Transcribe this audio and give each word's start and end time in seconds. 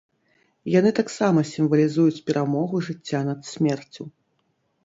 Яны 0.79 0.91
таксама 0.99 1.43
сімвалізуюць 1.51 2.23
перамогу 2.31 2.75
жыцця 2.89 3.21
над 3.29 3.39
смерцю. 3.53 4.03